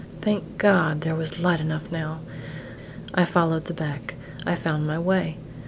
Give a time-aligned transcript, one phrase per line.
[0.19, 2.21] Thank God there was light enough now!
[3.13, 4.15] I followed the beck.
[4.47, 5.37] I found my way.